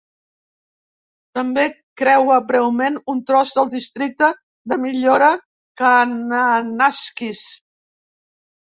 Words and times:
També 1.39 1.65
creua 2.03 2.39
breument 2.53 2.97
un 3.15 3.21
tros 3.29 3.53
del 3.59 3.71
Districte 3.77 4.33
de 4.75 4.81
Millora 4.89 5.31
Kananaskis. 5.85 7.49